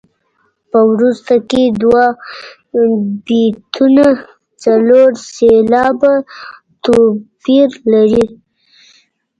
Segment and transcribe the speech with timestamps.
[0.69, 2.05] په وروسته کې دوه
[3.25, 4.05] بیتونه
[4.63, 6.13] څلور سېلابه
[6.83, 8.25] توپیر لري.